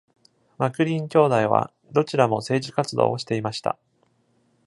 [0.57, 3.77] マクリーン兄弟はどちらも政治活動をしていました。